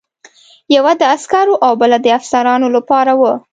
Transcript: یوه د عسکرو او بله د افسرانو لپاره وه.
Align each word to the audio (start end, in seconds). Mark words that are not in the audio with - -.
یوه 0.75 0.93
د 0.99 1.03
عسکرو 1.15 1.55
او 1.65 1.71
بله 1.81 1.97
د 2.01 2.07
افسرانو 2.17 2.67
لپاره 2.75 3.11
وه. 3.19 3.33